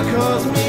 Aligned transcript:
cause 0.00 0.46
me 0.46 0.61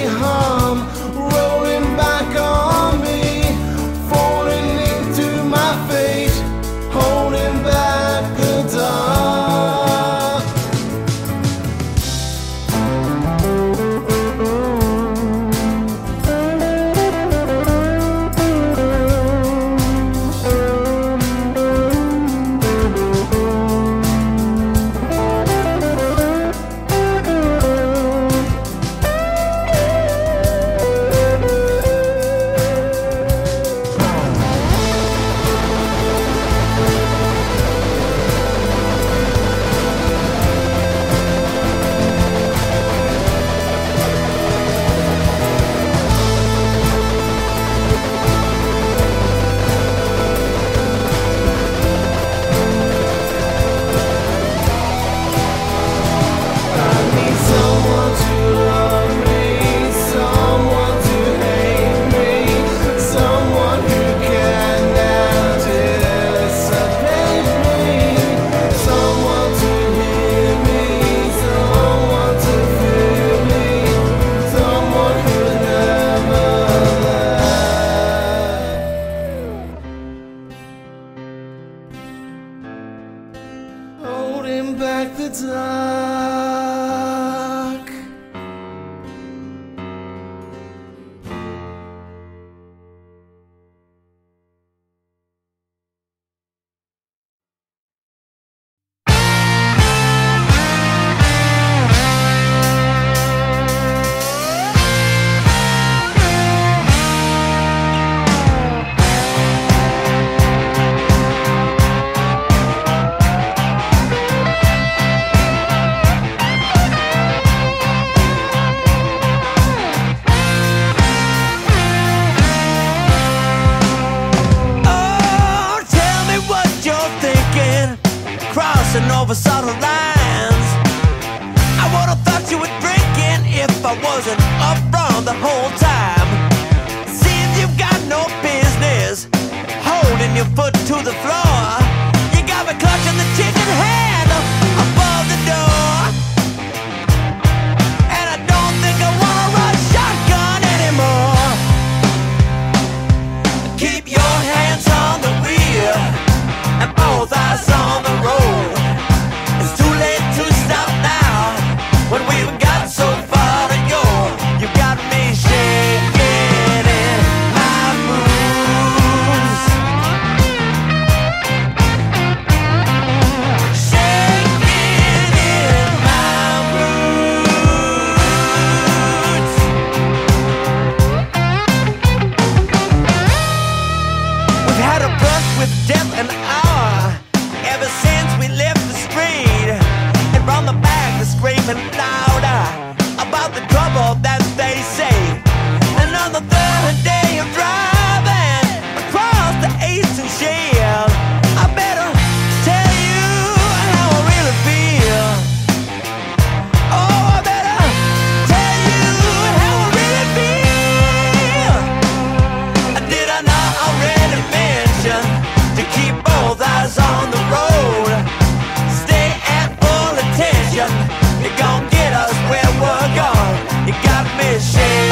You 224.44 225.03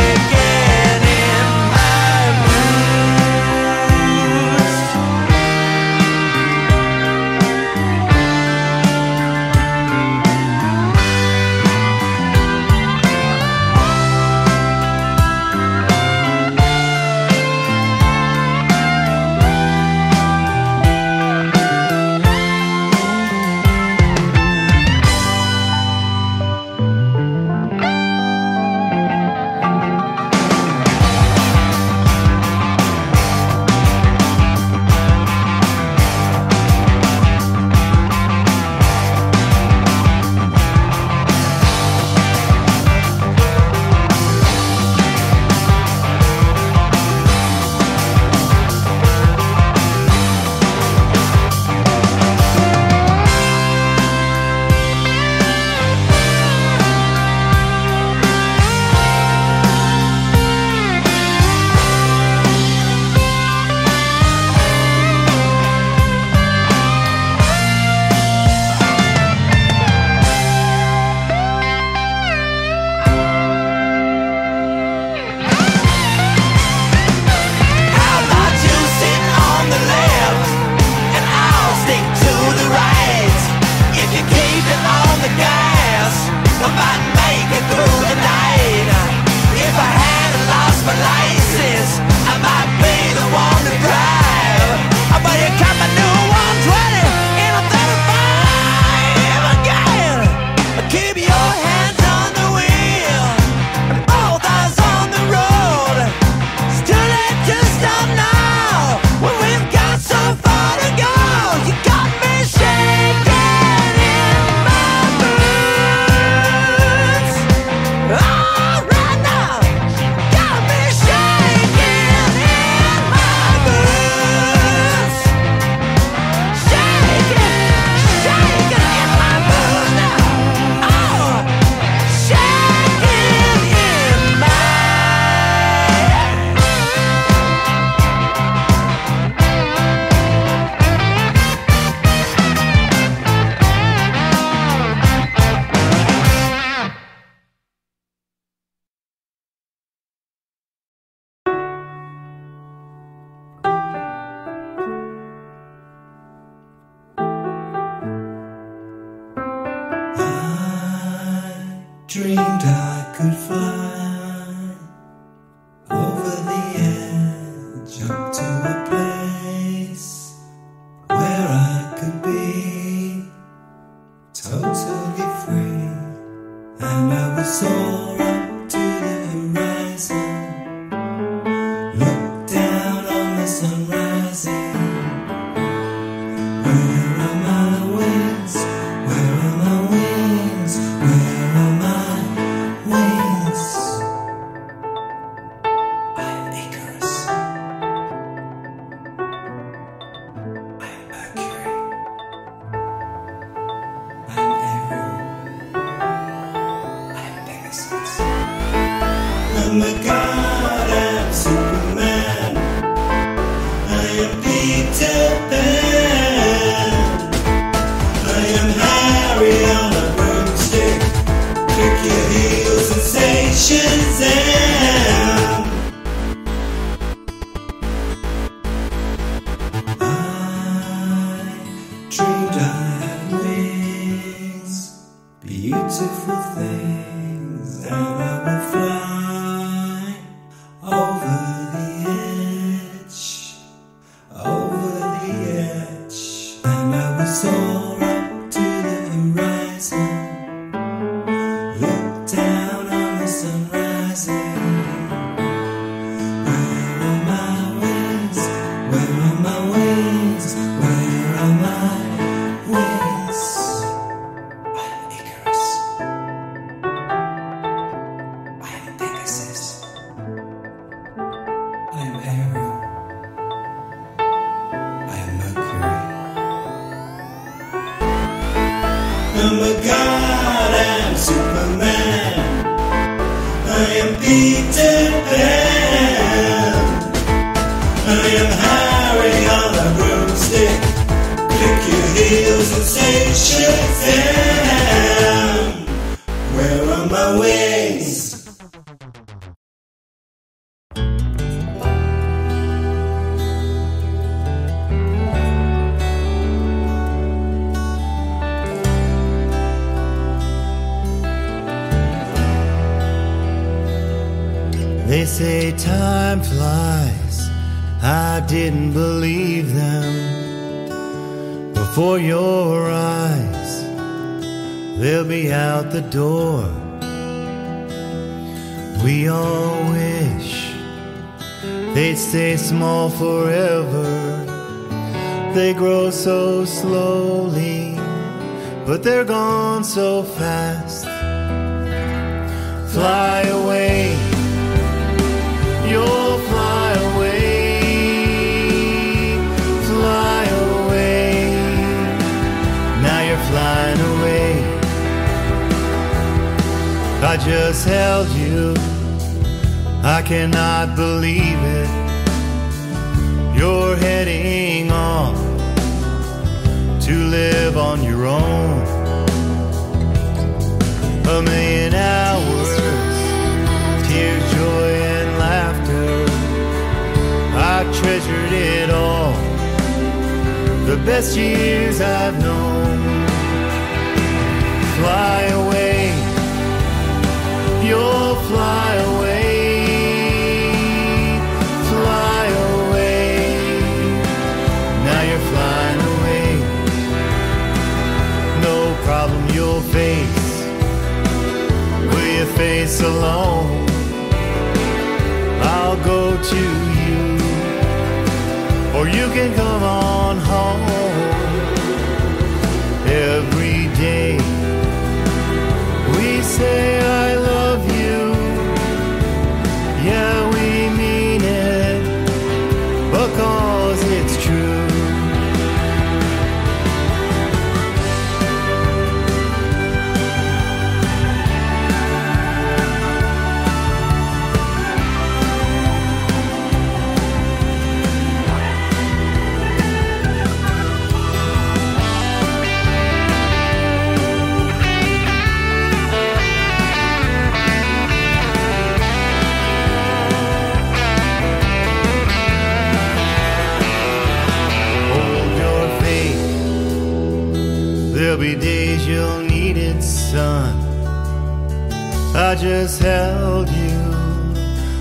I 462.51 462.55
just 462.55 463.01
held 463.01 463.70
you. 463.70 463.98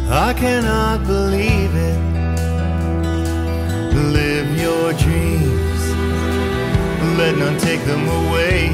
I 0.08 0.32
cannot 0.34 1.04
believe 1.04 1.74
it. 1.74 2.00
Live 3.92 4.56
your 4.56 4.92
dreams. 4.92 5.82
Let 7.18 7.36
none 7.36 7.58
take 7.58 7.82
them 7.86 8.06
away. 8.06 8.66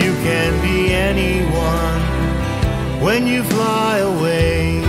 You 0.00 0.12
can 0.22 0.62
be 0.62 0.94
anyone 0.94 2.02
When 3.02 3.26
you 3.26 3.42
fly 3.42 3.98
away. 3.98 4.87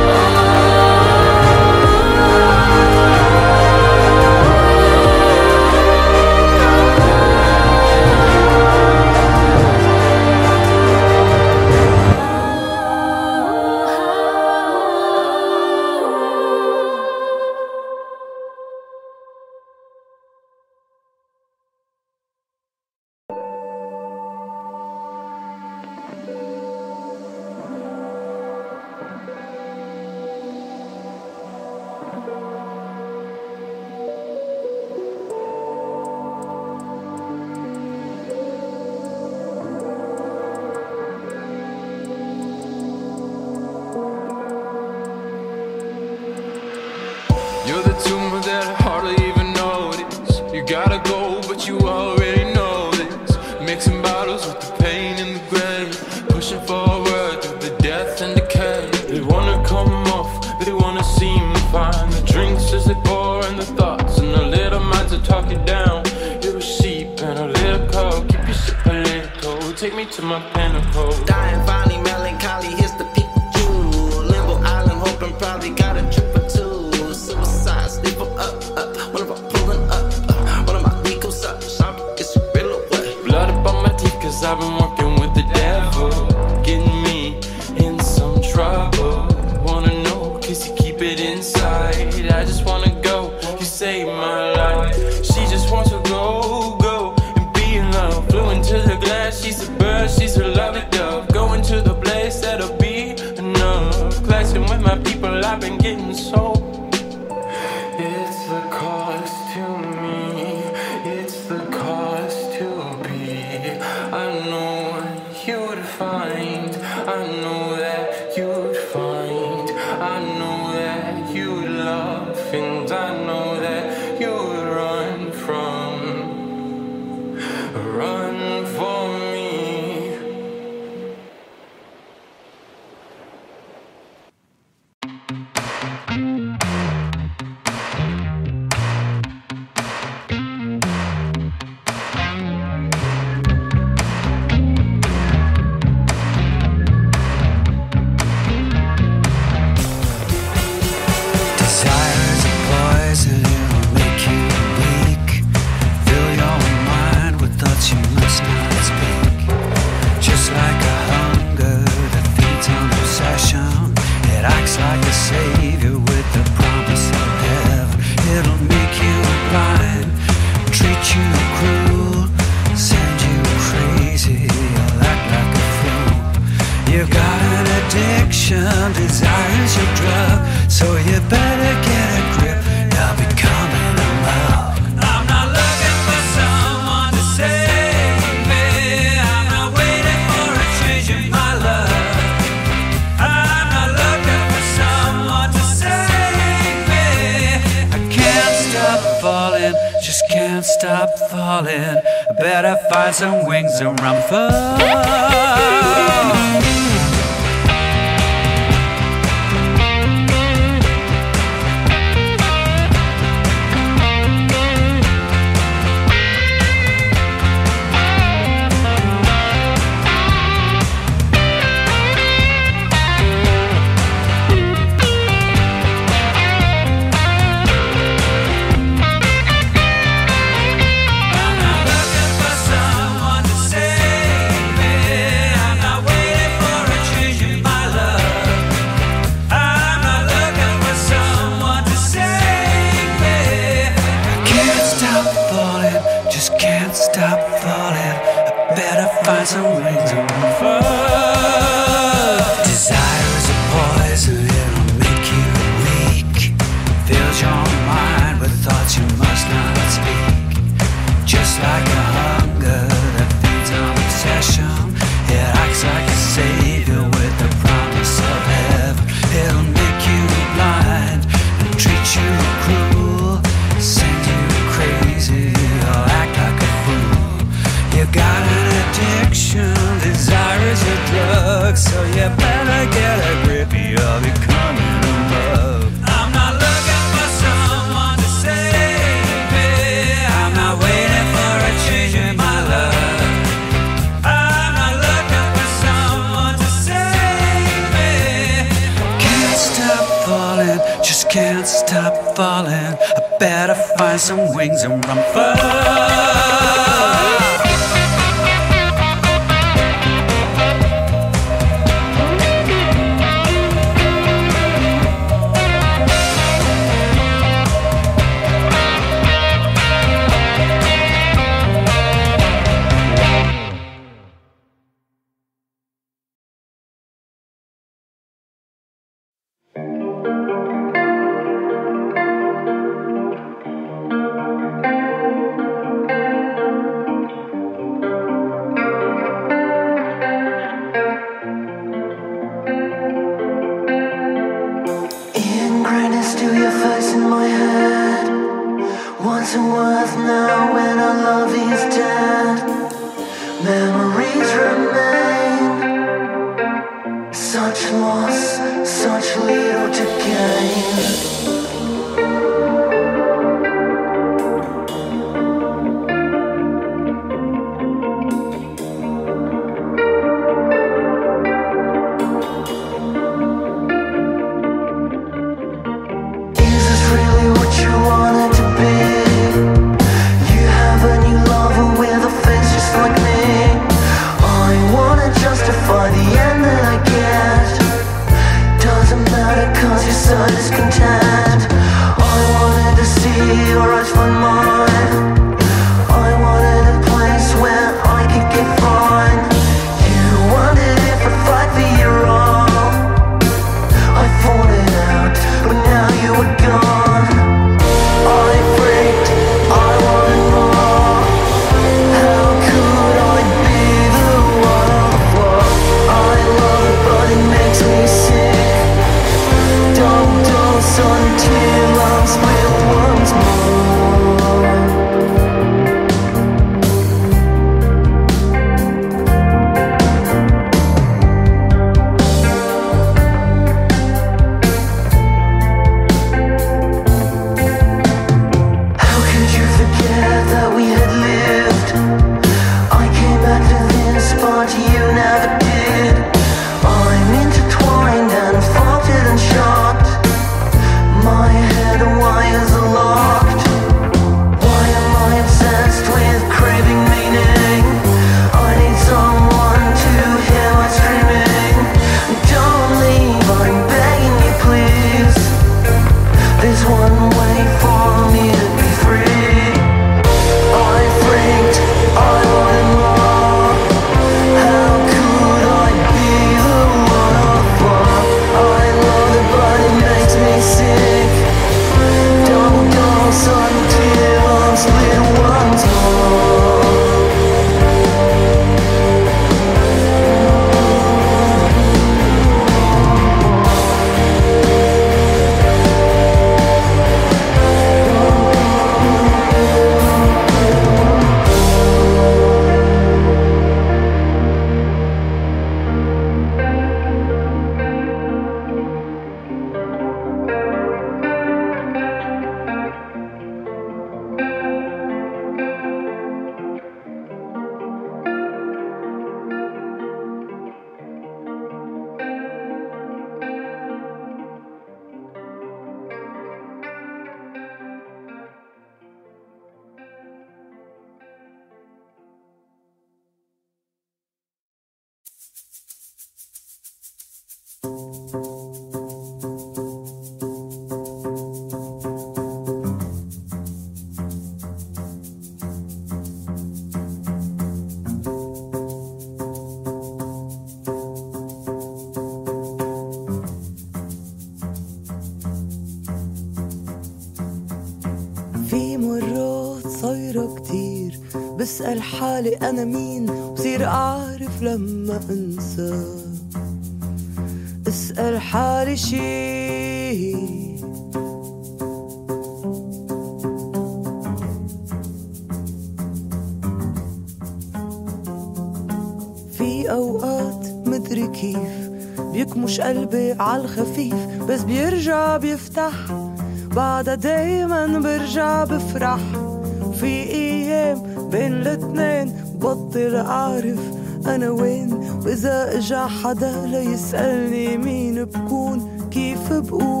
اجا 595.81 596.07
حدا 596.07 596.65
ليسألني 596.65 597.77
مين 597.77 598.25
بكون 598.25 599.09
كيف 599.11 599.53
بقول؟ 599.53 600.00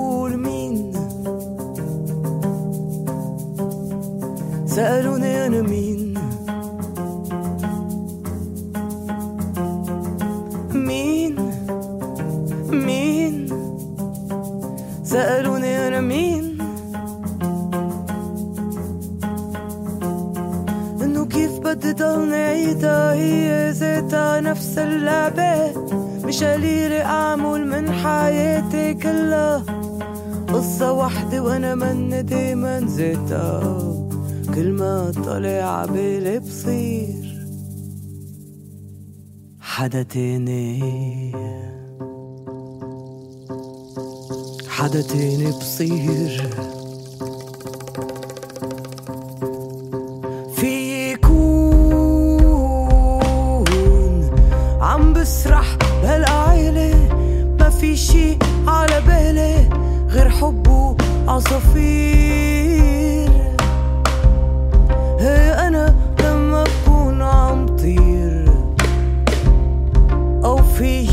We. 70.81 71.10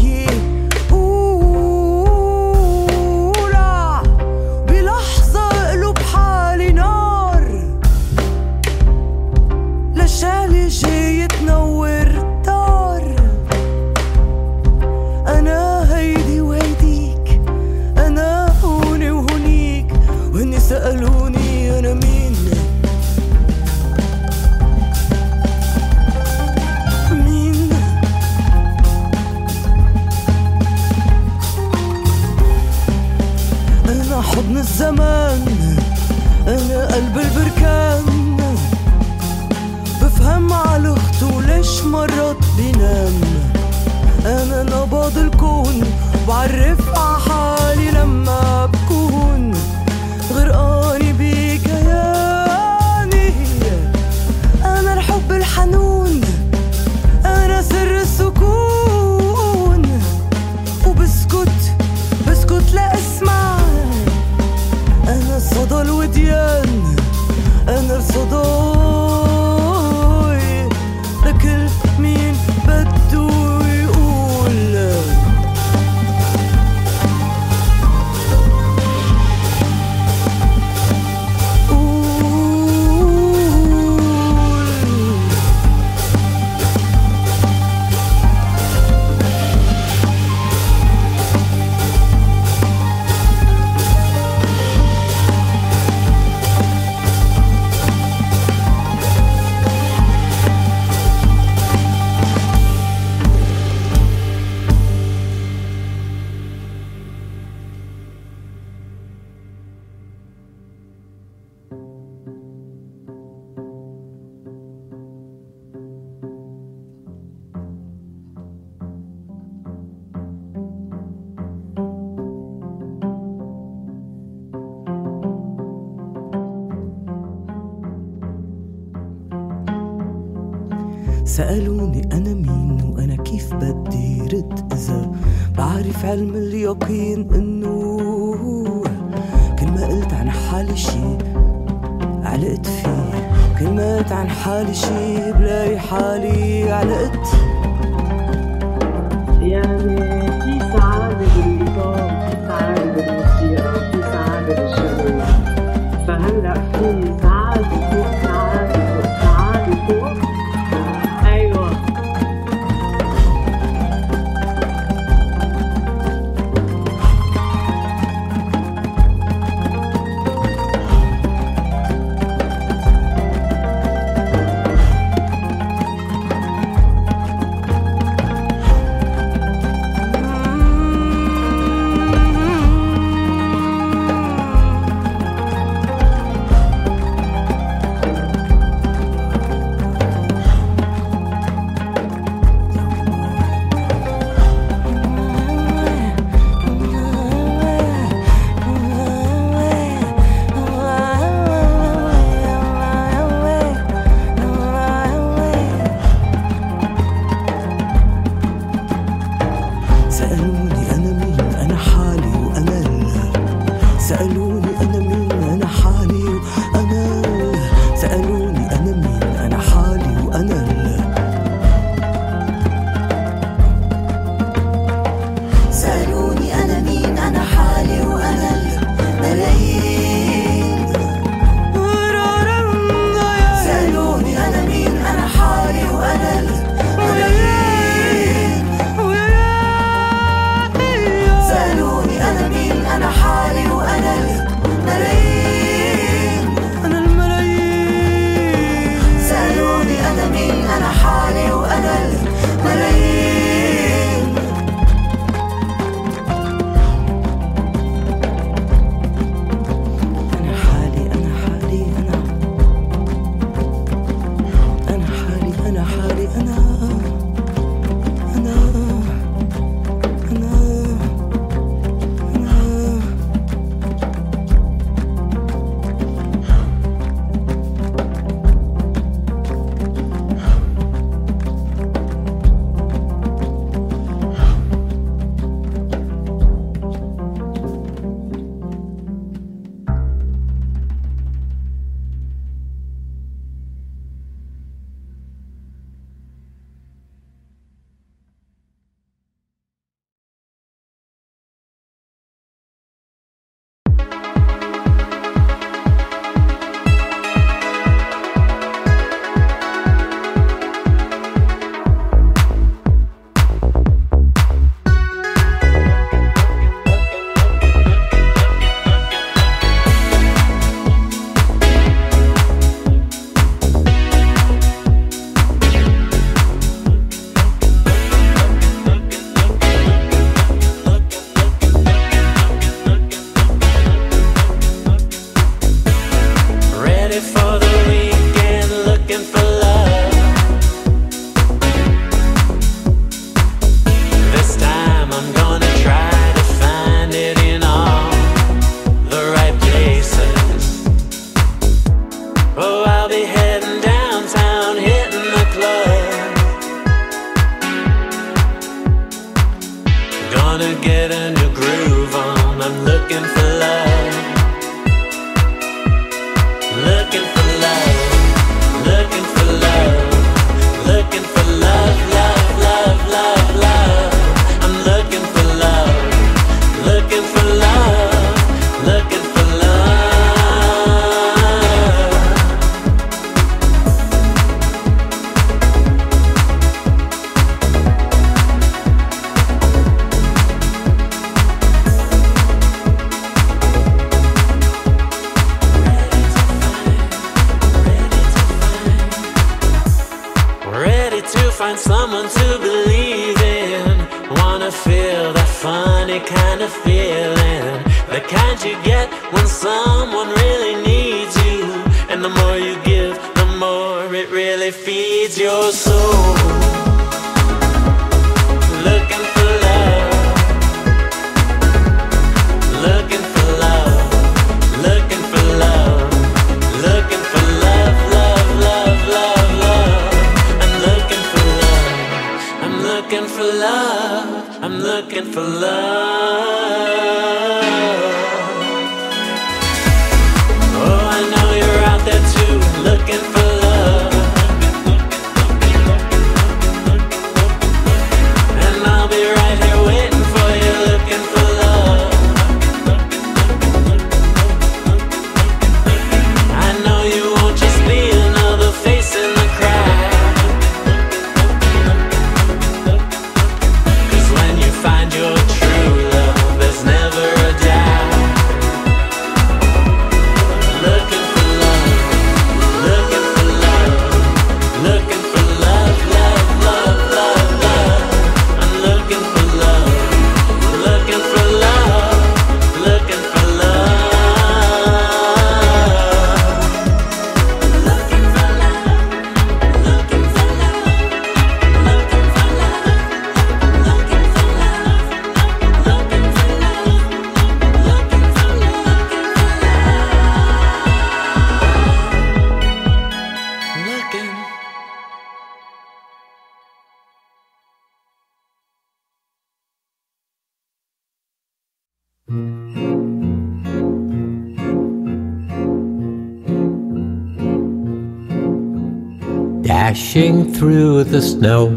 Through 520.55 521.05
the 521.05 521.23
snow 521.23 521.69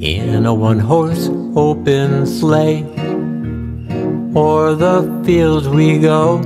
in 0.00 0.46
a 0.46 0.54
one 0.54 0.78
horse 0.78 1.28
open 1.56 2.26
sleigh. 2.26 2.84
O'er 4.34 4.74
the 4.74 5.22
fields 5.24 5.68
we 5.68 5.98
go, 5.98 6.36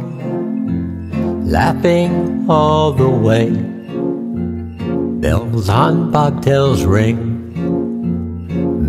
laughing 1.43 2.47
all 2.49 2.93
the 2.93 3.09
way. 3.09 3.51
Bells 5.20 5.68
on 5.68 6.12
bobtails 6.12 6.87
ring, 6.87 7.18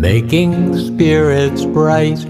making 0.00 0.76
spirits 0.78 1.64
bright. 1.64 2.24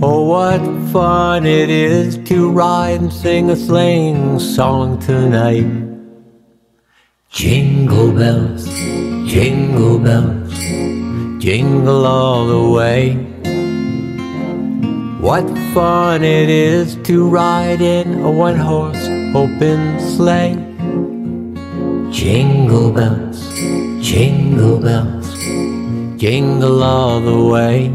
Oh, 0.00 0.22
what 0.28 0.60
fun 0.92 1.44
it 1.44 1.68
is 1.68 2.16
to 2.28 2.50
ride 2.50 3.00
and 3.00 3.12
sing 3.12 3.50
a 3.50 3.56
sleighing 3.56 4.38
song 4.38 4.98
tonight. 5.00 5.77
Jingle 7.30 8.10
bells, 8.10 8.66
jingle 9.30 9.98
bells, 9.98 10.58
jingle 11.38 12.06
all 12.06 12.46
the 12.46 12.70
way. 12.70 13.14
What 15.20 15.46
fun 15.74 16.24
it 16.24 16.48
is 16.48 16.96
to 17.04 17.28
ride 17.28 17.82
in 17.82 18.22
a 18.22 18.30
one 18.30 18.56
horse 18.56 19.06
open 19.34 20.00
sleigh. 20.00 20.54
Jingle 22.10 22.90
bells, 22.92 23.46
jingle 24.02 24.80
bells, 24.80 25.30
jingle 26.18 26.82
all 26.82 27.20
the 27.20 27.44
way. 27.44 27.88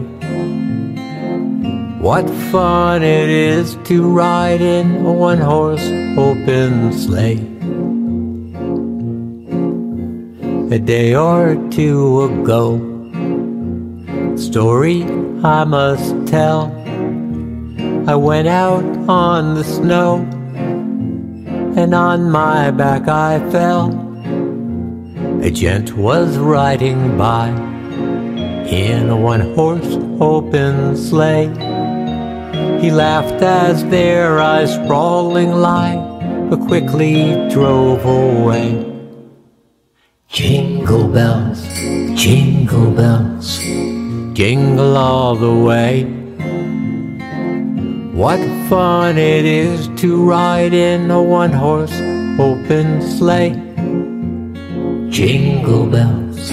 What 2.00 2.30
fun 2.52 3.02
it 3.02 3.30
is 3.30 3.78
to 3.86 4.08
ride 4.08 4.62
in 4.62 5.06
a 5.06 5.12
one 5.12 5.40
horse 5.40 5.86
open 6.18 6.94
sleigh. 6.94 7.53
A 10.74 10.80
day 10.80 11.14
or 11.14 11.54
two 11.70 12.24
ago, 12.24 12.82
story 14.36 15.04
I 15.44 15.66
must 15.66 16.26
tell. 16.26 16.66
I 18.08 18.16
went 18.16 18.48
out 18.48 18.84
on 19.08 19.54
the 19.54 19.64
snow, 19.64 20.16
and 21.78 21.94
on 21.94 22.32
my 22.32 22.72
back 22.72 23.08
I 23.08 23.38
fell. 23.52 23.92
A 25.44 25.52
gent 25.52 25.96
was 25.96 26.40
riding 26.40 27.20
by 27.20 27.50
in 28.66 29.12
a 29.12 29.16
one 29.16 29.54
horse 29.54 29.94
open 30.20 30.98
sleigh. 30.98 31.50
He 32.82 32.90
laughed 32.90 33.44
as 33.44 33.86
their 33.90 34.40
eyes 34.40 34.74
sprawling 34.74 35.52
lie, 35.52 35.98
but 36.50 36.62
quickly 36.62 37.48
drove 37.52 38.04
away. 38.04 38.93
Jingle 40.34 41.10
bells, 41.10 41.62
jingle 42.16 42.90
bells, 42.90 43.60
jingle 44.34 44.98
all 44.98 45.36
the 45.36 45.54
way. 45.54 46.06
What 48.14 48.40
fun 48.68 49.20
it 49.20 49.46
is 49.46 49.90
to 50.02 50.28
ride 50.28 50.74
in 50.74 51.12
a 51.12 51.22
one 51.22 51.52
horse 51.52 51.94
open 52.40 53.00
sleigh. 53.04 53.54
Jingle 55.12 55.86
bells, 55.86 56.50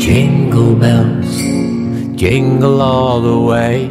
jingle 0.00 0.76
bells, 0.76 1.36
jingle 2.14 2.80
all 2.80 3.20
the 3.20 3.40
way. 3.40 3.88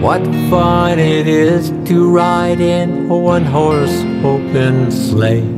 What 0.00 0.24
fun 0.48 0.98
it 0.98 1.28
is 1.28 1.68
to 1.86 2.08
ride 2.08 2.62
in 2.62 3.10
a 3.10 3.18
one 3.18 3.44
horse 3.44 4.04
open 4.24 4.90
sleigh. 4.90 5.55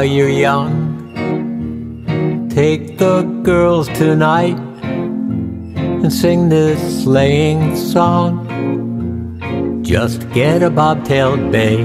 While 0.00 0.08
you're 0.08 0.30
young. 0.30 0.72
Take 2.48 2.96
the 2.96 3.20
girls 3.42 3.86
tonight 3.88 4.58
and 6.02 6.10
sing 6.10 6.48
this 6.48 6.80
sleighing 7.04 7.76
song. 7.76 8.32
Just 9.82 10.20
get 10.30 10.62
a 10.62 10.70
bobtailed 10.70 11.52
bay, 11.52 11.84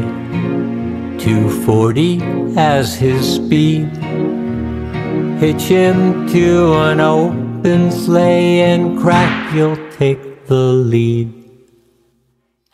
240 1.20 2.56
as 2.56 2.96
his 2.96 3.36
speed. 3.36 3.90
Hitch 5.42 5.64
him 5.64 6.26
to 6.30 6.74
an 6.88 7.02
open 7.02 7.92
sleigh 7.92 8.62
and 8.62 8.98
crack, 8.98 9.54
you'll 9.54 9.92
take 9.92 10.46
the 10.46 10.64
lead. 10.92 11.34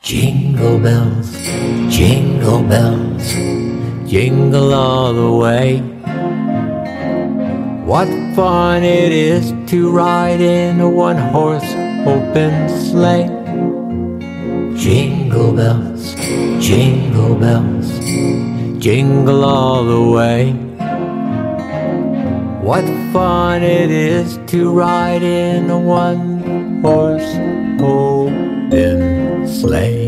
Jingle 0.04 0.78
bells, 0.78 1.32
jingle 1.90 2.62
bells, 2.62 3.51
jingle 4.12 4.74
all 4.74 5.14
the 5.14 5.32
way. 5.32 5.78
What 7.86 8.10
fun 8.36 8.84
it 8.84 9.14
is 9.14 9.54
to 9.72 9.90
ride 9.90 10.42
in 10.42 10.82
a 10.82 10.90
one 10.90 11.16
horse 11.16 11.72
open 12.06 12.68
sleigh. 12.68 13.30
Jingle 14.76 15.54
bells, 15.54 16.16
jingle 16.60 17.36
bells, 17.36 17.90
jingle 18.84 19.46
all 19.46 19.86
the 19.86 20.04
way. 20.18 20.52
What 22.68 22.84
fun 23.14 23.64
it 23.64 23.90
is 23.92 24.38
to 24.48 24.72
ride 24.72 25.24
in 25.24 25.70
a 25.70 25.80
one 25.80 26.82
horse 26.82 27.32
open 27.80 29.48
sleigh. 29.48 30.01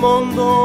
Mondo 0.00 0.59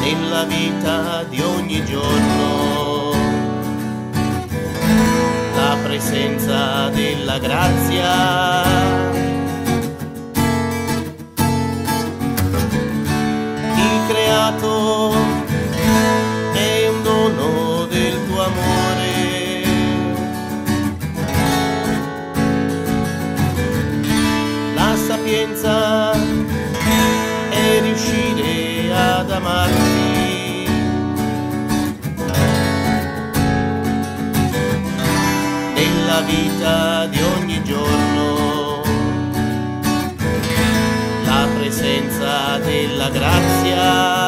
nella 0.00 0.44
vita 0.44 1.22
di 1.24 1.40
ogni 1.40 1.84
giorno. 1.84 3.12
La 5.54 5.76
presenza 5.82 6.88
della 6.88 7.38
grazia. 7.38 8.62
Il 13.76 14.06
creatore. 14.08 15.19
gracia. 43.12 44.19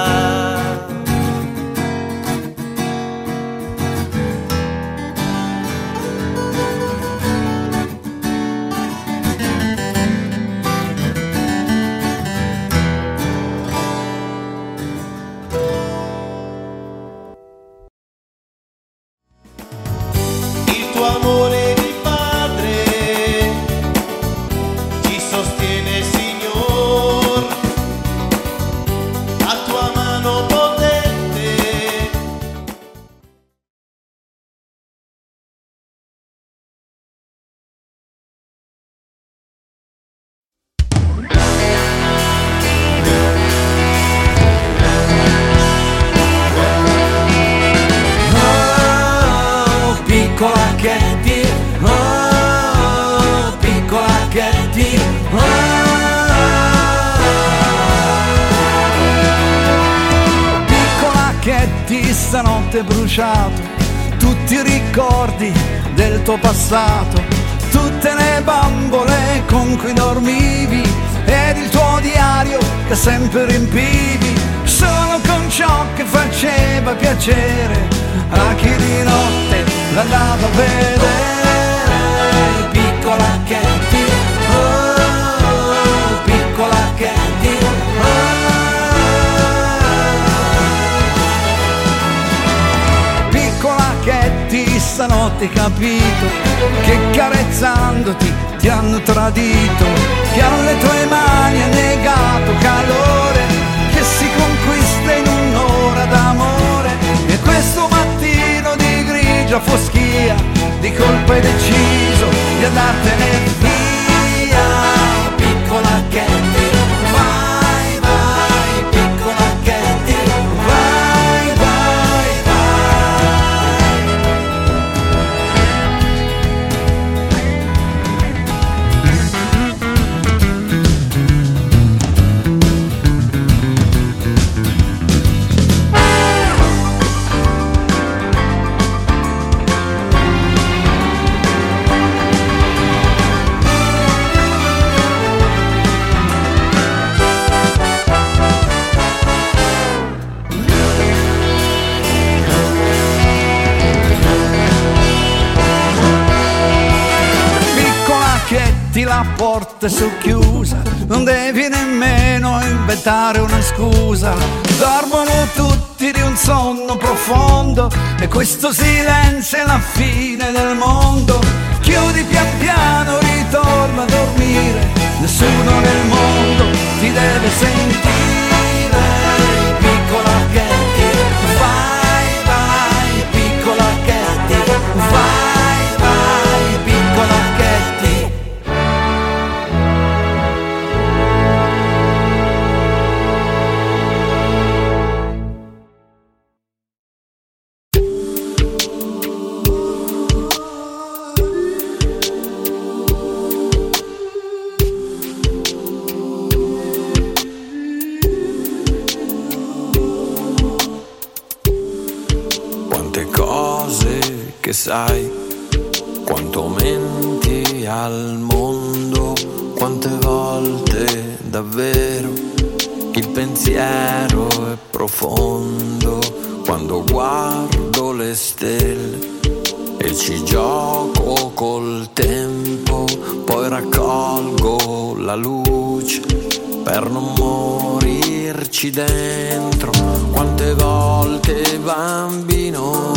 metterci 238.83 238.91
dentro. 238.91 239.91
Quante 240.33 240.75
volte 240.75 241.79
bambino 241.79 243.13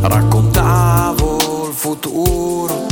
raccontavo 0.00 1.68
il 1.68 1.74
futuro 1.74 2.86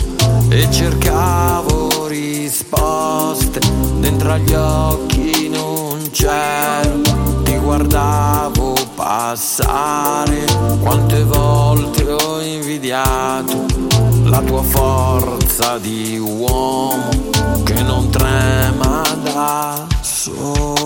e 0.48 0.70
cercavo 0.70 2.06
risposte. 2.06 3.60
Dentro 3.98 4.32
agli 4.32 4.54
occhi 4.54 5.48
non 5.48 6.10
c'ero, 6.10 7.00
ti 7.42 7.56
guardavo 7.56 8.74
passare. 8.94 10.44
Quante 10.80 11.24
volte 11.24 12.12
ho 12.12 12.40
invidiato 12.40 13.64
la 14.24 14.40
tua 14.40 14.62
forza 14.62 15.78
di 15.78 16.18
uomo 16.18 17.08
che 17.64 17.82
non 17.82 18.10
trema 18.10 19.02
da 19.22 19.86
solo. 20.00 20.81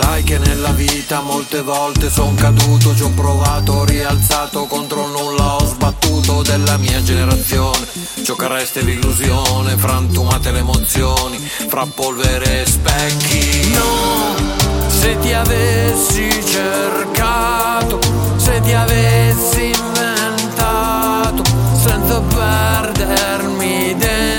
Sai 0.00 0.22
che 0.22 0.38
nella 0.38 0.70
vita 0.70 1.22
molte 1.22 1.60
volte 1.60 2.08
son 2.08 2.36
caduto, 2.36 2.94
ci 2.94 3.02
ho 3.02 3.10
provato, 3.10 3.84
rialzato, 3.84 4.66
contro 4.66 5.08
nulla 5.08 5.56
ho 5.56 5.66
sbattuto 5.66 6.42
della 6.42 6.76
mia 6.76 7.02
generazione. 7.02 7.84
Giocareste 8.22 8.82
l'illusione, 8.82 9.76
frantumate 9.76 10.52
le 10.52 10.60
emozioni, 10.60 11.36
fra 11.38 11.84
polvere 11.92 12.62
e 12.62 12.66
specchi. 12.66 13.72
No, 13.72 14.36
se 14.86 15.18
ti 15.18 15.32
avessi 15.32 16.30
cercato, 16.46 17.98
se 18.36 18.60
ti 18.60 18.72
avessi 18.72 19.72
inventato, 19.74 21.42
senza 21.76 22.20
perdermi 22.20 23.96
dentro 23.96 24.37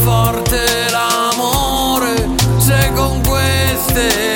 forte 0.00 0.64
l'amore 0.90 2.14
se 2.58 2.90
con 2.94 3.20
queste 3.22 4.29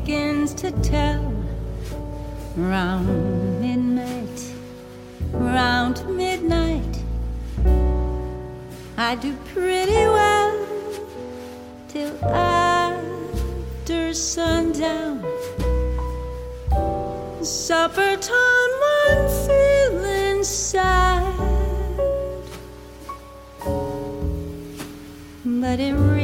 begins 0.00 0.52
to 0.52 0.70
tell. 0.82 1.24
Round 2.54 3.08
midnight, 3.62 4.38
round 5.32 5.96
midnight, 6.14 6.94
I 8.98 9.14
do 9.14 9.32
pretty 9.54 10.04
well 10.18 10.52
till 11.88 12.14
after 12.24 14.12
sundown. 14.12 15.24
Supper 17.42 18.16
time, 18.16 18.74
I'm 19.06 19.22
feeling 19.46 20.44
sad, 20.44 21.32
but 25.62 25.80
it. 25.80 26.15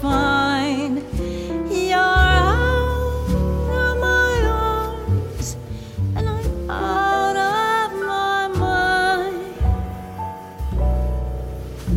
find 0.00 1.02
you're 1.70 1.98
out 1.98 3.28
of 3.80 3.98
my 4.00 4.34
arms 4.48 5.56
and 6.16 6.28
I'm 6.28 6.70
out 6.70 7.36
of 7.36 7.92
my 8.12 8.48
mind. 8.48 9.56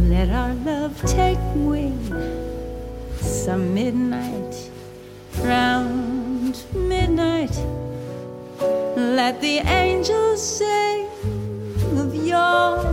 Let 0.09 0.29
our 0.29 0.53
love 0.53 1.01
take 1.05 1.39
wing 1.55 1.99
some 3.17 3.73
midnight, 3.73 4.71
round 5.39 6.63
midnight. 6.73 7.55
Let 8.95 9.41
the 9.41 9.59
angels 9.59 10.41
sing 10.57 11.07
of 11.97 12.15
your. 12.15 12.86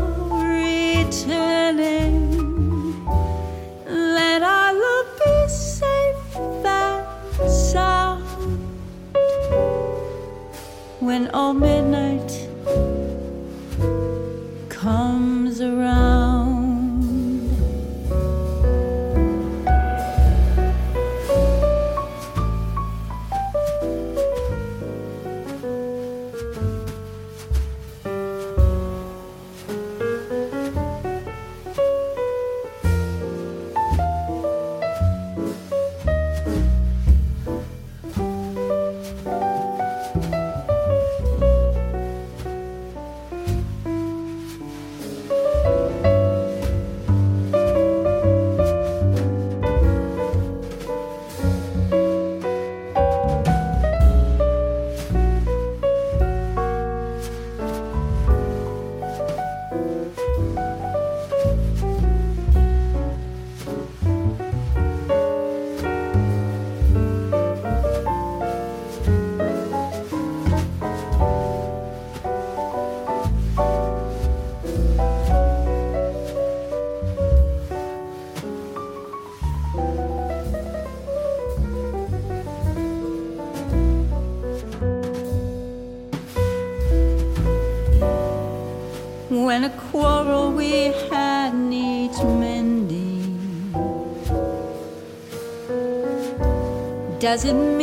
嗯。 97.43 97.74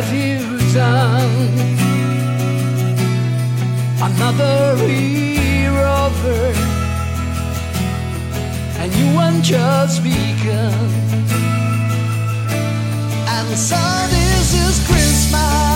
Have 0.00 0.14
you 0.14 0.58
done 0.72 1.60
Another 4.02 4.88
year 4.88 5.76
over, 5.76 6.52
and 8.78 8.94
you 8.94 9.14
want 9.14 9.44
just 9.44 10.02
begun. 10.02 10.72
And 13.28 13.58
so 13.58 13.76
this 14.08 14.54
is 14.54 14.86
Christmas. 14.86 15.69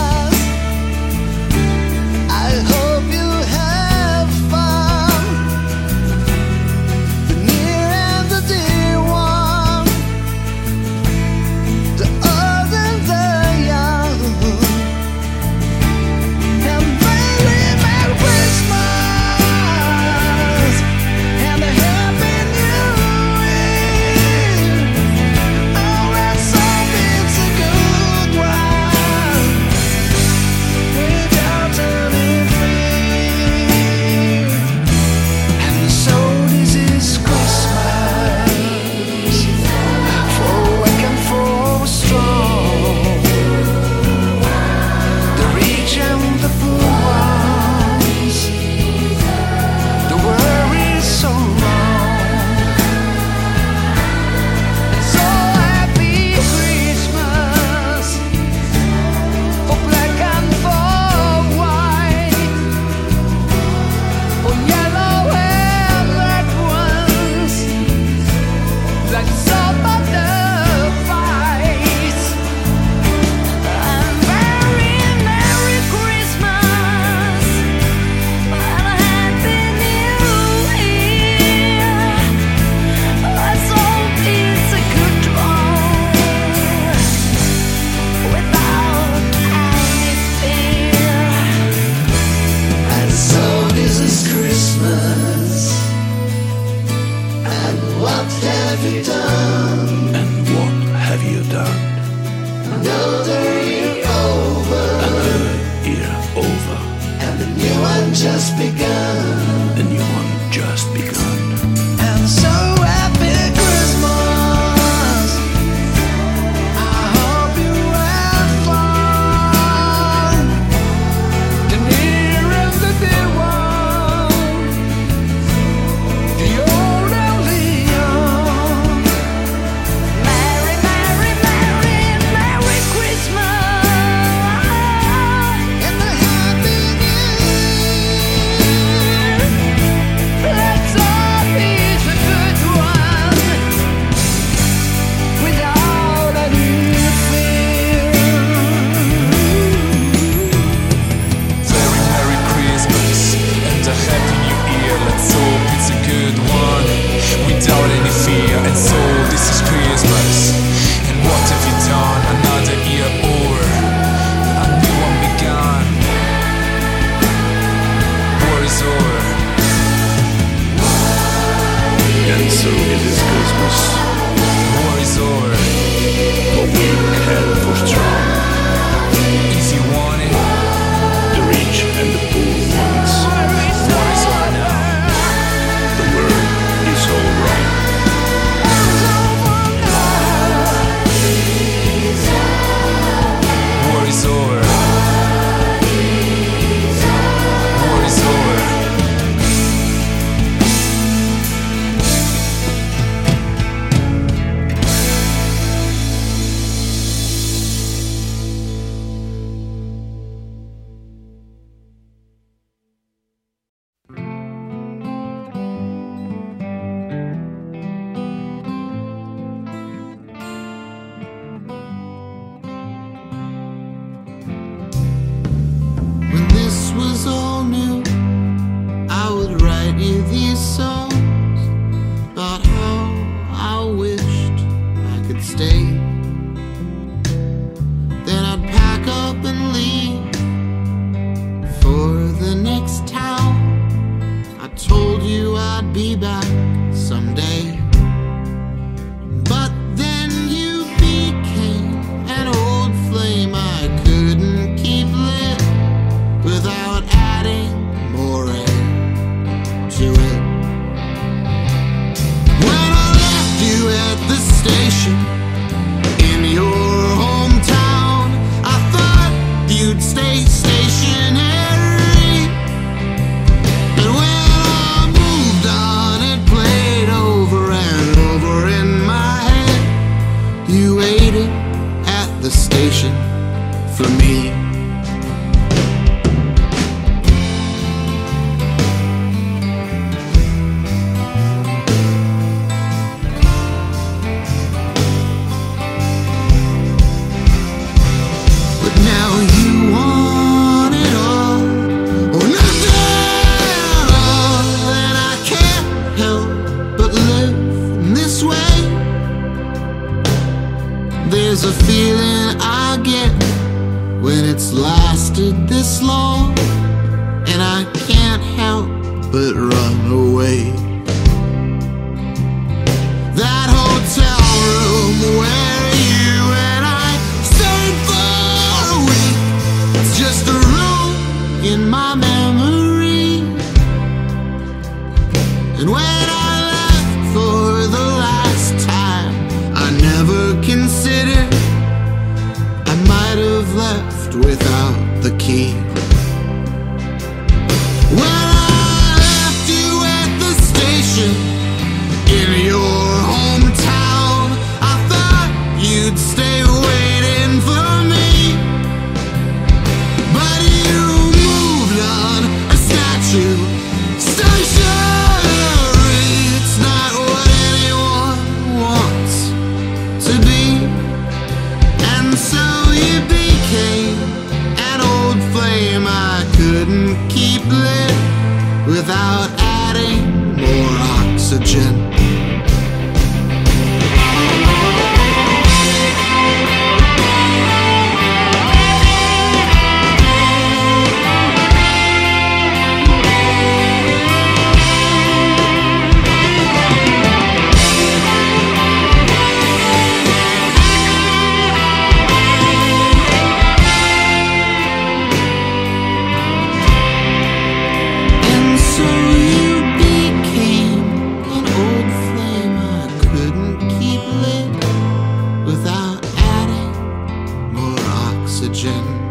Oxygen. 418.68 419.23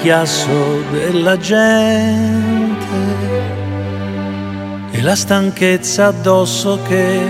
Chiasso 0.00 0.82
della 0.90 1.36
gente 1.36 2.86
e 4.90 5.02
la 5.02 5.14
stanchezza 5.14 6.06
addosso 6.06 6.80
che 6.86 7.20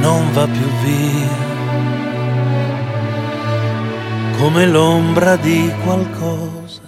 non 0.00 0.32
va 0.32 0.46
più 0.46 0.68
via, 0.84 1.50
come 4.38 4.66
l'ombra 4.66 5.36
di 5.36 5.72
qualcosa 5.84 6.80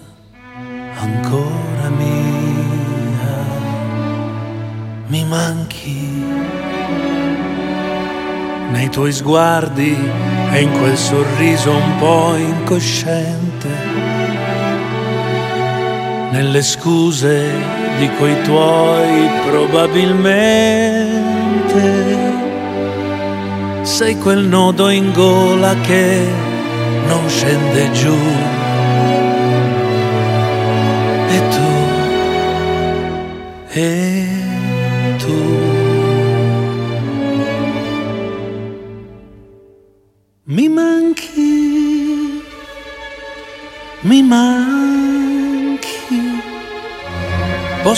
ancora 0.97 1.89
mia, 1.89 3.45
mi 5.07 5.23
manchi 5.25 6.23
nei 8.71 8.89
tuoi 8.89 9.13
sguardi 9.13 9.95
e 10.51 10.61
in 10.61 10.71
quel 10.71 10.97
sorriso 10.97 11.71
un 11.71 11.97
po' 11.97 12.35
incosciente, 12.35 13.44
nelle 16.35 16.61
scuse 16.61 17.49
di 17.97 18.09
quei 18.17 18.41
tuoi 18.41 19.29
probabilmente. 19.47 22.33
Sei 23.83 24.17
quel 24.17 24.45
nodo 24.45 24.89
in 24.89 25.13
gola 25.13 25.73
che 25.79 26.27
non 27.07 27.29
scende 27.29 27.89
giù. 27.91 28.17
E 31.29 31.47
tu, 31.53 31.74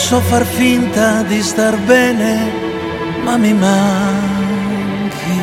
Posso 0.10 0.22
far 0.22 0.46
finta 0.46 1.22
di 1.24 1.42
star 1.42 1.76
bene, 1.80 2.50
ma 3.24 3.36
mi 3.36 3.52
manchi. 3.52 5.42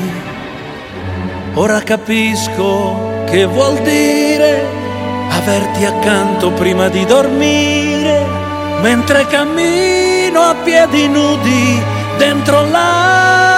Ora 1.52 1.82
capisco 1.82 3.24
che 3.26 3.44
vuol 3.44 3.78
dire 3.80 4.66
averti 5.28 5.84
accanto 5.84 6.50
prima 6.52 6.88
di 6.88 7.04
dormire, 7.04 8.24
mentre 8.80 9.26
cammino 9.26 10.40
a 10.40 10.54
piedi 10.54 11.08
nudi 11.08 11.82
dentro 12.16 12.62
l'anima. 12.62 13.53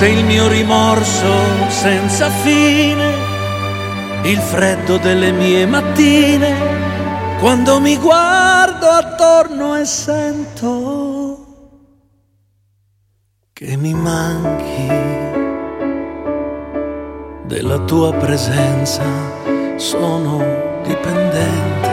Se 0.00 0.08
il 0.08 0.24
mio 0.24 0.48
rimorso 0.48 1.30
senza 1.68 2.30
fine, 2.30 3.12
il 4.22 4.38
freddo 4.38 4.96
delle 4.96 5.30
mie 5.30 5.66
mattine, 5.66 6.54
quando 7.38 7.78
mi 7.80 7.98
guardo 7.98 8.86
attorno 8.86 9.76
e 9.76 9.84
sento 9.84 11.46
che 13.52 13.76
mi 13.76 13.92
manchi 13.92 14.86
della 17.44 17.80
tua 17.80 18.14
presenza, 18.14 19.04
sono 19.76 20.42
dipendente 20.82 21.90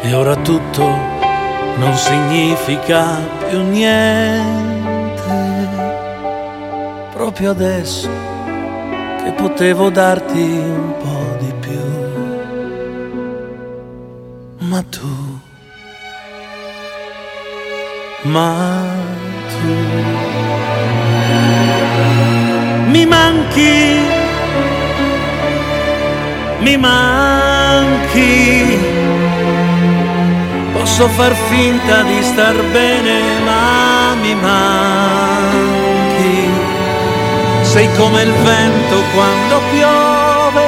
e 0.00 0.14
ora 0.14 0.34
tutto 0.36 0.86
non 1.76 1.94
significa 1.94 3.18
più 3.46 3.60
niente. 3.64 4.75
Proprio 7.36 7.52
adesso 7.52 8.08
che 9.22 9.30
potevo 9.32 9.90
darti 9.90 10.40
un 10.40 10.94
po' 10.96 11.36
di 11.38 11.52
più. 11.60 11.78
Ma 14.66 14.82
tu, 14.88 15.38
ma 18.22 18.82
tu 19.50 19.66
mi 22.88 23.04
manchi, 23.04 24.00
mi 26.60 26.76
manchi. 26.78 28.78
Posso 30.72 31.06
far 31.08 31.34
finta 31.50 32.00
di 32.00 32.22
star 32.22 32.56
bene, 32.72 33.20
ma 33.44 34.14
mi 34.22 34.34
manchi. 34.34 35.25
Sei 37.76 37.92
come 37.92 38.22
il 38.22 38.32
vento 38.32 39.02
quando 39.12 39.60
piove, 39.70 40.66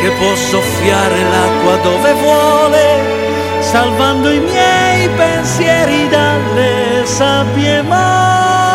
che 0.00 0.10
può 0.18 0.34
soffiare 0.34 1.22
l'acqua 1.22 1.76
dove 1.76 2.14
vuole, 2.14 3.60
salvando 3.60 4.32
i 4.32 4.40
miei 4.40 5.08
pensieri 5.10 6.08
dalle 6.08 7.02
sabbie 7.04 7.80
mobili. 7.82 8.65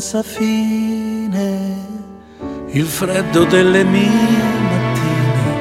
Senza 0.00 0.22
fine 0.22 1.76
il 2.68 2.86
freddo 2.86 3.44
delle 3.44 3.84
mie 3.84 4.08
mattine, 4.70 5.52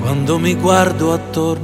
quando 0.00 0.36
mi 0.40 0.56
guardo 0.56 1.12
attorno 1.12 1.59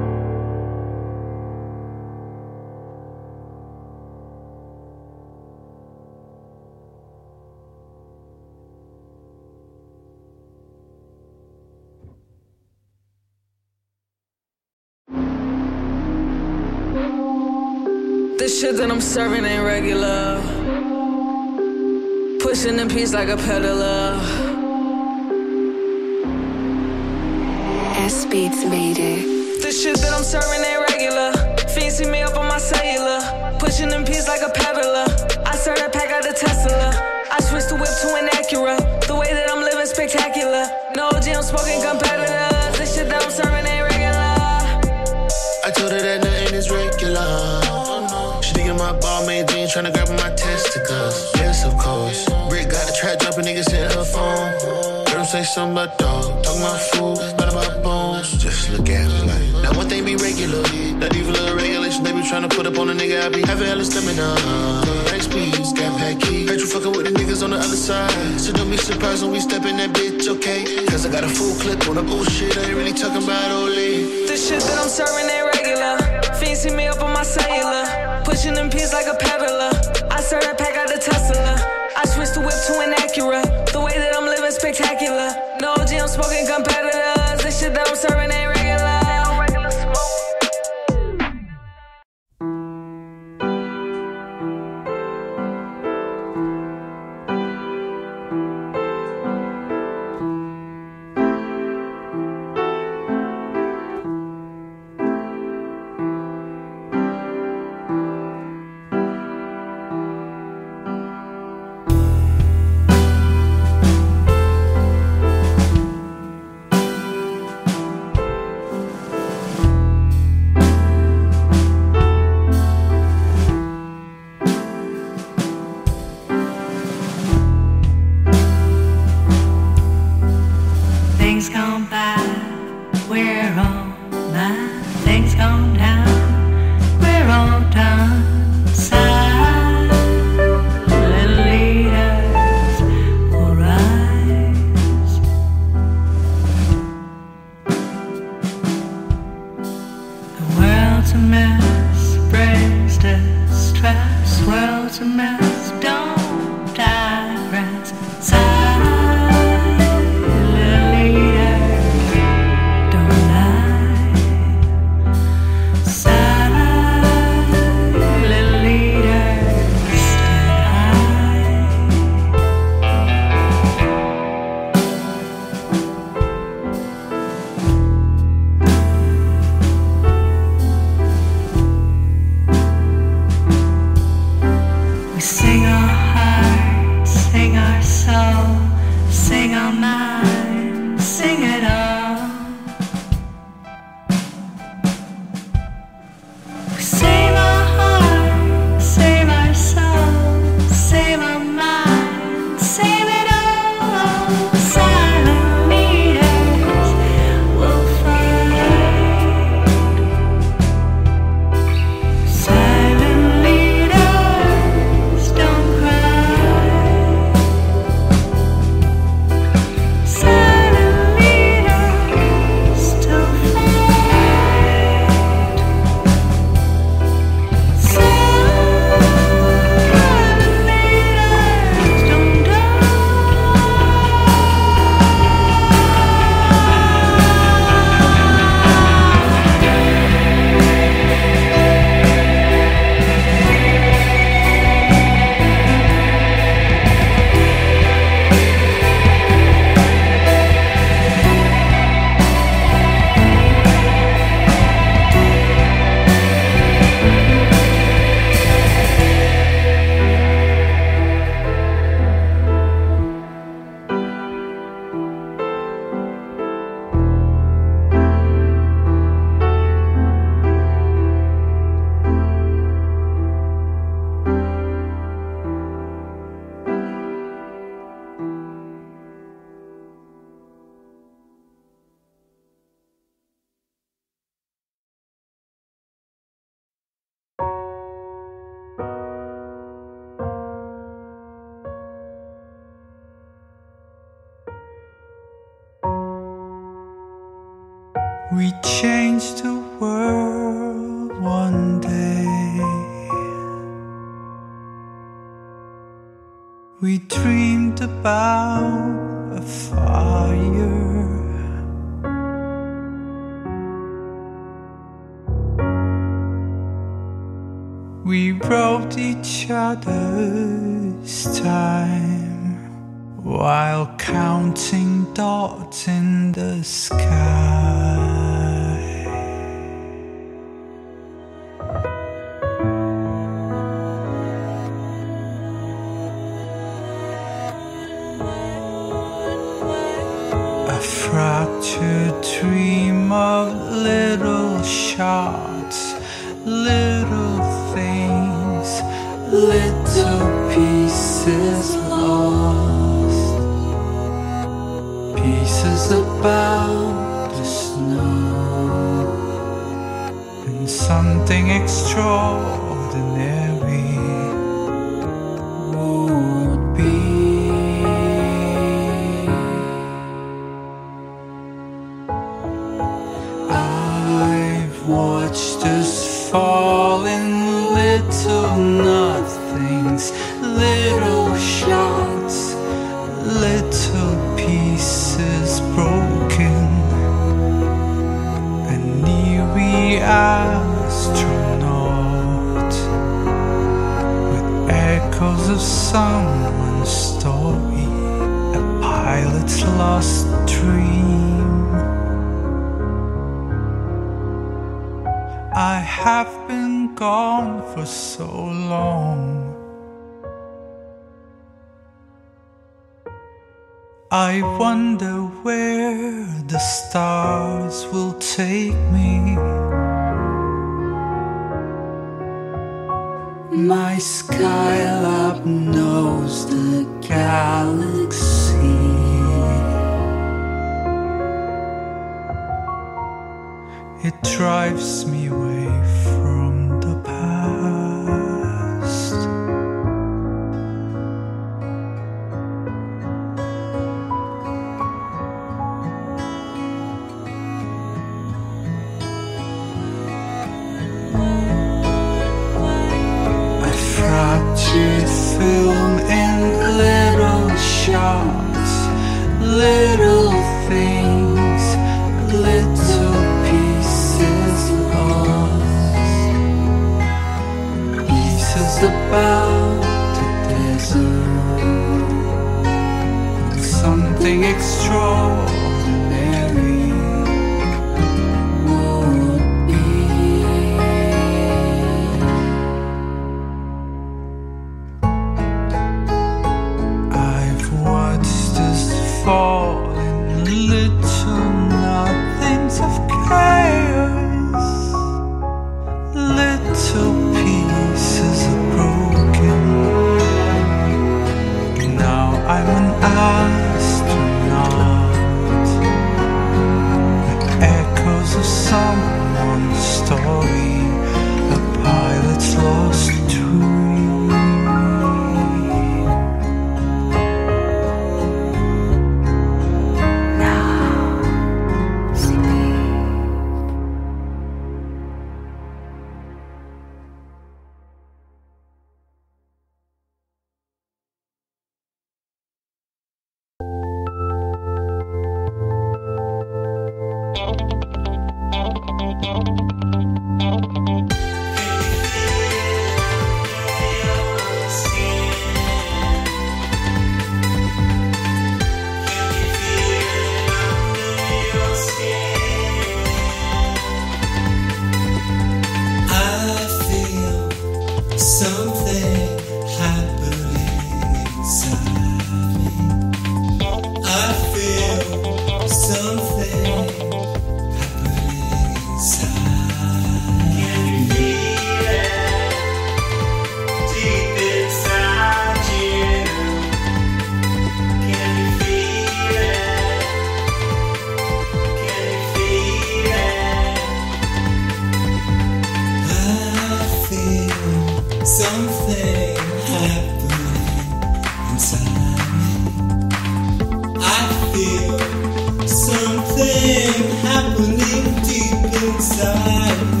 inside 599.01 600.00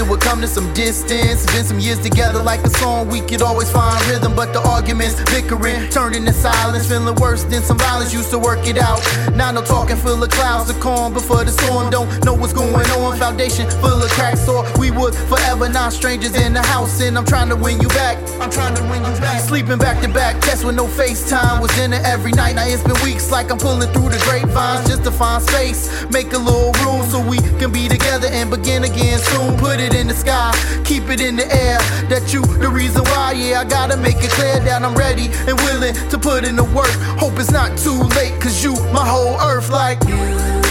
it 0.00 0.08
would 0.08 0.20
come 0.20 0.40
to 0.40 0.48
some 0.48 0.72
distance. 0.72 1.44
Been 1.52 1.64
some 1.64 1.78
years 1.78 2.00
together 2.00 2.42
like 2.42 2.60
a 2.64 2.70
song, 2.70 3.08
we 3.08 3.20
could 3.20 3.42
always 3.42 3.70
find 3.70 4.00
rhythm. 4.06 4.34
But 4.34 4.52
the 4.52 4.60
arguments, 4.66 5.14
bickering, 5.30 5.90
turned 5.90 6.16
into 6.16 6.32
silence. 6.32 6.88
Feeling 6.88 7.14
worse 7.16 7.44
than 7.44 7.62
some 7.62 7.78
violence, 7.78 8.12
used 8.12 8.30
to 8.30 8.38
work 8.38 8.66
it 8.66 8.78
out. 8.78 9.00
Now 9.34 9.52
no 9.52 9.62
talking, 9.62 9.96
full 9.96 10.22
of 10.22 10.30
clouds, 10.30 10.72
the 10.72 10.80
calm 10.80 11.12
before 11.12 11.44
the 11.44 11.52
storm. 11.52 11.90
Don't 11.90 12.08
know 12.24 12.34
what's 12.34 12.54
going 12.54 12.88
on. 12.98 13.18
Foundation 13.18 13.68
full 13.82 14.02
of 14.02 14.10
cracks, 14.12 14.48
or 14.48 14.64
we 14.78 14.90
would 14.90 15.14
forever 15.14 15.68
not 15.68 15.92
strangers 15.92 16.34
in 16.34 16.54
the 16.54 16.62
house. 16.62 17.00
And 17.00 17.18
I'm 17.18 17.26
trying 17.26 17.50
to 17.50 17.56
win 17.56 17.80
you 17.80 17.88
back. 17.88 18.16
I'm 18.40 18.50
trying 18.50 18.74
to 18.76 18.82
win 18.84 19.04
you 19.04 19.20
back. 19.20 19.40
Sleeping 19.42 19.78
back 19.78 20.00
to 20.02 20.08
back, 20.08 20.40
test 20.40 20.64
with 20.64 20.76
no 20.76 20.86
FaceTime. 20.86 21.60
Was 21.60 21.70
dinner 21.76 22.00
every 22.04 22.32
night. 22.32 22.54
Now 22.56 22.66
it's 22.66 22.82
been 22.82 23.00
weeks 23.04 23.30
like 23.30 23.50
I'm 23.50 23.58
pulling 23.58 23.92
through 23.92 24.08
the 24.08 24.20
grapevines 24.24 24.88
just 24.88 25.04
to 25.04 25.10
find 25.10 25.42
space. 25.42 25.90
Make 26.10 26.32
a 26.32 26.38
little 26.38 26.72
room 26.84 27.04
so 27.10 27.20
we 27.20 27.38
can 27.60 27.70
be 27.70 27.86
together 27.88 28.28
and 28.30 28.50
begin 28.50 28.84
again 28.84 29.18
soon. 29.18 29.58
Put 29.58 29.78
it 29.78 29.89
in 29.94 30.08
the 30.08 30.14
sky, 30.14 30.52
keep 30.84 31.08
it 31.08 31.20
in 31.20 31.36
the 31.36 31.46
air. 31.46 31.78
That 32.08 32.32
you 32.32 32.42
the 32.58 32.68
reason 32.68 33.02
why, 33.04 33.32
yeah, 33.32 33.60
I 33.60 33.64
gotta 33.64 33.96
make 33.96 34.16
it 34.18 34.30
clear 34.30 34.60
that 34.60 34.82
I'm 34.82 34.94
ready 34.94 35.28
and 35.48 35.58
willing 35.60 35.94
to 36.10 36.18
put 36.18 36.44
in 36.44 36.56
the 36.56 36.64
work. 36.64 36.94
Hope 37.18 37.38
it's 37.38 37.50
not 37.50 37.76
too 37.78 38.02
late, 38.16 38.40
cause 38.40 38.62
you 38.62 38.74
my 38.92 39.06
whole 39.06 39.40
earth 39.40 39.70
like 39.70 40.00
Can 40.00 40.69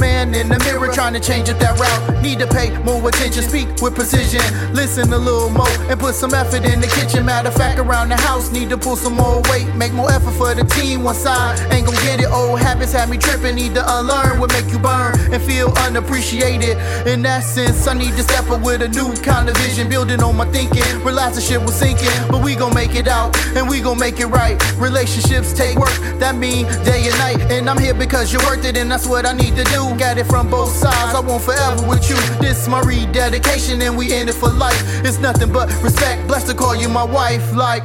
out. 0.00 0.51
Trying 1.02 1.20
to 1.20 1.20
change 1.20 1.48
up 1.48 1.58
that 1.58 1.74
route. 1.82 2.22
Need 2.22 2.38
to 2.38 2.46
pay 2.46 2.70
more 2.84 3.02
attention, 3.08 3.42
speak 3.42 3.66
with 3.82 3.92
precision. 3.92 4.40
Listen 4.72 5.12
a 5.12 5.18
little 5.18 5.50
more 5.50 5.66
and 5.90 5.98
put 5.98 6.14
some 6.14 6.32
effort 6.32 6.62
in 6.64 6.80
the 6.80 6.86
kitchen. 6.86 7.26
Matter 7.26 7.48
of 7.48 7.56
fact, 7.56 7.80
around 7.80 8.10
the 8.10 8.16
house, 8.16 8.52
need 8.52 8.70
to 8.70 8.78
pull 8.78 8.94
some 8.94 9.16
more 9.16 9.42
weight. 9.50 9.66
Make 9.74 9.92
more 9.92 10.08
effort 10.12 10.30
for 10.38 10.54
the 10.54 10.62
team. 10.62 11.02
One 11.02 11.16
side 11.16 11.58
ain't 11.72 11.86
gon' 11.86 11.96
get 12.06 12.20
it. 12.20 12.30
Old 12.30 12.60
habits 12.60 12.92
have 12.92 13.10
me 13.10 13.18
tripping. 13.18 13.56
Need 13.56 13.74
to 13.74 13.82
unlearn 13.98 14.38
what 14.38 14.52
make 14.52 14.70
you 14.70 14.78
burn 14.78 15.18
and 15.34 15.42
feel 15.42 15.74
unappreciated. 15.78 16.78
In 17.04 17.20
that 17.22 17.42
sense, 17.42 17.84
I 17.88 17.94
need 17.94 18.14
to 18.14 18.22
step 18.22 18.48
up 18.50 18.62
with 18.62 18.82
a 18.82 18.88
new 18.88 19.12
kind 19.26 19.48
of 19.48 19.56
vision, 19.56 19.88
building 19.88 20.22
on 20.22 20.36
my 20.36 20.46
thinking. 20.52 20.86
Realize 21.02 21.34
the 21.34 21.40
shit 21.40 21.60
was 21.60 21.74
sinking, 21.74 22.14
but 22.30 22.44
we 22.44 22.54
gon' 22.54 22.74
make 22.74 22.94
it 22.94 23.08
out 23.08 23.36
and 23.56 23.68
we 23.68 23.80
gon' 23.80 23.98
make 23.98 24.20
it 24.20 24.26
right. 24.26 24.54
Relationships 24.78 25.52
take 25.52 25.76
work, 25.76 25.98
that 26.22 26.36
mean 26.36 26.64
day 26.84 27.10
and 27.10 27.18
night. 27.18 27.40
And 27.50 27.68
I'm 27.68 27.78
here 27.78 27.94
because 27.94 28.32
you're 28.32 28.46
worth 28.46 28.64
it, 28.64 28.76
and 28.76 28.88
that's 28.88 29.08
what 29.08 29.26
I 29.26 29.32
need 29.32 29.56
to 29.56 29.64
do. 29.64 29.82
Got 29.98 30.18
it 30.18 30.26
from 30.26 30.48
both 30.48 30.70
sides. 30.70 30.91
I 30.92 31.20
want 31.20 31.42
forever 31.42 31.86
with 31.86 32.08
you. 32.08 32.16
This 32.40 32.68
my 32.68 32.80
rededication, 32.80 33.80
and 33.82 33.96
we 33.96 34.12
in 34.12 34.28
it 34.28 34.34
for 34.34 34.48
life. 34.48 34.82
It's 35.04 35.18
nothing 35.18 35.52
but 35.52 35.70
respect. 35.82 36.26
Blessed 36.26 36.48
to 36.48 36.54
call 36.54 36.74
you 36.74 36.88
my 36.88 37.04
wife, 37.04 37.52
like 37.54 37.84